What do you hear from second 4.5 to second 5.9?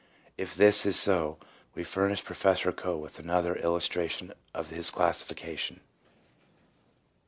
of his classification.